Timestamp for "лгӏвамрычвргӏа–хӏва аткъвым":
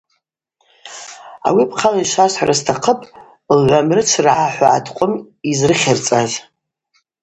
3.57-5.13